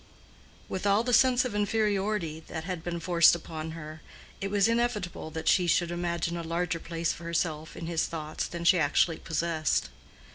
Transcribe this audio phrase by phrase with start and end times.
[0.67, 4.01] With all the sense of inferiority that had been forced upon her,
[4.41, 8.47] it was inevitable that she should imagine a larger place for herself in his thoughts
[8.47, 9.89] than she actually possessed.